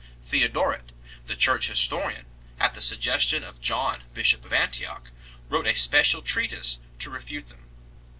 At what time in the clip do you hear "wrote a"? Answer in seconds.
5.47-5.75